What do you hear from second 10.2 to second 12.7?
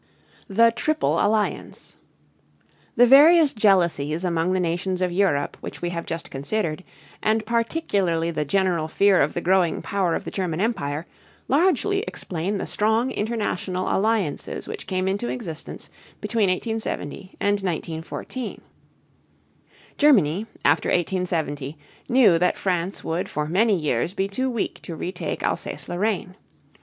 the German Empire, largely explain the